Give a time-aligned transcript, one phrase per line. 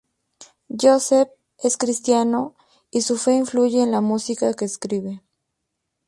[0.71, 1.29] Joseph
[1.59, 2.55] es cristiano,
[2.89, 5.21] y su fe influye en la música que escribe.